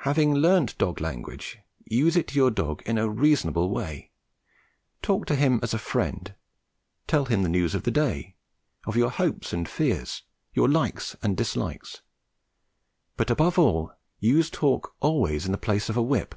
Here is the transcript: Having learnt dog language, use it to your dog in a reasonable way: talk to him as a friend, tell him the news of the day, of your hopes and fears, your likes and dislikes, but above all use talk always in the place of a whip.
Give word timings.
Having 0.00 0.34
learnt 0.34 0.76
dog 0.76 1.00
language, 1.00 1.58
use 1.86 2.14
it 2.14 2.28
to 2.28 2.34
your 2.34 2.50
dog 2.50 2.82
in 2.84 2.98
a 2.98 3.08
reasonable 3.08 3.70
way: 3.70 4.10
talk 5.00 5.24
to 5.24 5.34
him 5.34 5.58
as 5.62 5.72
a 5.72 5.78
friend, 5.78 6.34
tell 7.06 7.24
him 7.24 7.42
the 7.42 7.48
news 7.48 7.74
of 7.74 7.84
the 7.84 7.90
day, 7.90 8.36
of 8.84 8.96
your 8.98 9.08
hopes 9.08 9.50
and 9.50 9.66
fears, 9.66 10.24
your 10.52 10.68
likes 10.68 11.16
and 11.22 11.38
dislikes, 11.38 12.02
but 13.16 13.30
above 13.30 13.58
all 13.58 13.94
use 14.20 14.50
talk 14.50 14.94
always 15.00 15.46
in 15.46 15.52
the 15.52 15.56
place 15.56 15.88
of 15.88 15.96
a 15.96 16.02
whip. 16.02 16.34